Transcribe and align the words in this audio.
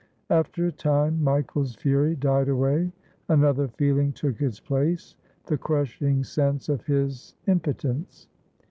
After 0.31 0.65
a 0.65 0.71
time 0.71 1.23
Michael's 1.23 1.75
fury 1.75 2.15
died 2.15 2.49
away. 2.49 2.91
Another 3.29 3.67
feel 3.67 3.99
ing 3.99 4.13
took 4.13 4.41
its 4.41 4.59
place— 4.59 5.13
the 5.45 5.59
crushing 5.59 6.23
sense 6.23 6.69
of 6.69 6.83
his 6.87 7.35
impotence. 7.45 8.27